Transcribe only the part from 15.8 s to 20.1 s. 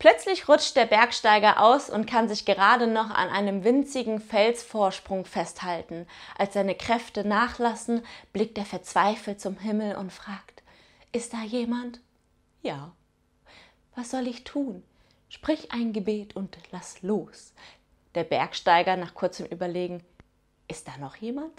Gebet und lass los. Der Bergsteiger nach kurzem Überlegen,